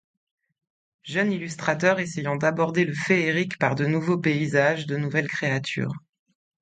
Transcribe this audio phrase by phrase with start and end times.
[1.03, 5.93] Jeune illustrateur essayant d'aborder le féérique par de nouveaux paysages, de nouvelles créatures.